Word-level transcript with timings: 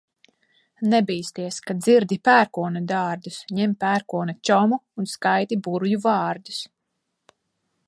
Nebīsties, 0.93 1.59
kad 1.67 1.83
dzirdi 1.87 2.17
pērkona 2.29 2.81
dārdus, 2.93 3.37
ņem 3.59 3.77
pērkona 3.85 4.37
čomu 4.51 4.81
un 5.03 5.11
skaiti 5.15 5.61
burvju 5.69 6.03
vārdus. 6.09 6.61